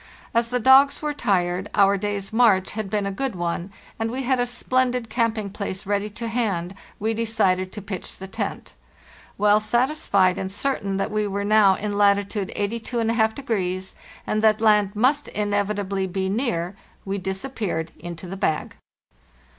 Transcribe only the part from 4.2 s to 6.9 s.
had a splendid camping place ready to hand,